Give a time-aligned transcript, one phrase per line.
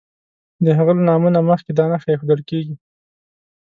[0.65, 2.75] د هغه له نامه نه مخکې دا نښه ایښودل کیږي.